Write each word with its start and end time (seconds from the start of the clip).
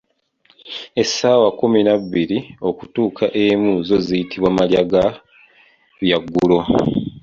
Essaawa 1.01 1.49
kkumi 1.53 1.79
nabbiri 1.89 2.37
okutuuka 2.69 3.25
emu 3.43 3.71
zo 3.87 3.97
ziyitibwa 4.05 4.49
"malya 4.57 4.83
ga 4.91 5.05
byaggulo". 6.01 6.59